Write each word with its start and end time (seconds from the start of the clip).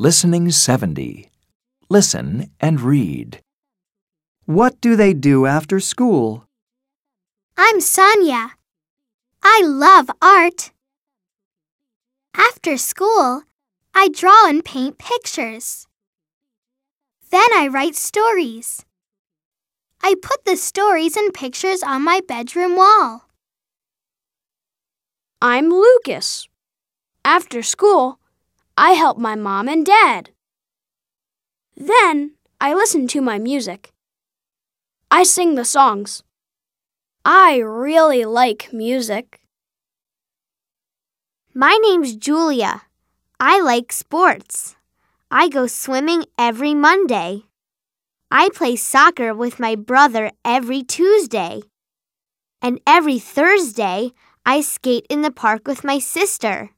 Listening 0.00 0.50
70. 0.50 1.28
Listen 1.90 2.50
and 2.58 2.80
read. 2.80 3.42
What 4.46 4.80
do 4.80 4.96
they 4.96 5.12
do 5.12 5.44
after 5.44 5.78
school? 5.78 6.48
I'm 7.58 7.82
Sonia. 7.82 8.52
I 9.42 9.60
love 9.62 10.10
art. 10.22 10.72
After 12.34 12.78
school, 12.78 13.42
I 13.94 14.08
draw 14.08 14.48
and 14.48 14.64
paint 14.64 14.96
pictures. 14.96 15.86
Then 17.30 17.52
I 17.52 17.68
write 17.68 17.94
stories. 17.94 18.86
I 20.02 20.14
put 20.22 20.46
the 20.46 20.56
stories 20.56 21.14
and 21.14 21.34
pictures 21.34 21.82
on 21.82 22.00
my 22.00 22.22
bedroom 22.26 22.74
wall. 22.74 23.28
I'm 25.42 25.68
Lucas. 25.68 26.48
After 27.22 27.62
school, 27.62 28.19
I 28.80 28.92
help 28.92 29.18
my 29.18 29.34
mom 29.34 29.68
and 29.68 29.84
dad. 29.84 30.30
Then 31.76 32.36
I 32.58 32.72
listen 32.72 33.06
to 33.08 33.20
my 33.20 33.38
music. 33.38 33.92
I 35.10 35.22
sing 35.22 35.54
the 35.54 35.66
songs. 35.66 36.22
I 37.22 37.58
really 37.58 38.24
like 38.24 38.72
music. 38.72 39.42
My 41.52 41.78
name's 41.82 42.16
Julia. 42.16 42.84
I 43.38 43.60
like 43.60 43.92
sports. 43.92 44.76
I 45.30 45.50
go 45.50 45.66
swimming 45.66 46.24
every 46.38 46.72
Monday. 46.72 47.42
I 48.30 48.48
play 48.48 48.76
soccer 48.76 49.34
with 49.34 49.60
my 49.60 49.74
brother 49.74 50.30
every 50.42 50.82
Tuesday. 50.82 51.60
And 52.62 52.80
every 52.86 53.18
Thursday, 53.18 54.12
I 54.46 54.62
skate 54.62 55.04
in 55.10 55.20
the 55.20 55.30
park 55.30 55.68
with 55.68 55.84
my 55.84 55.98
sister. 55.98 56.70